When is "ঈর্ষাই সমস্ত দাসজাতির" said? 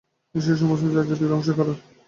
0.35-1.29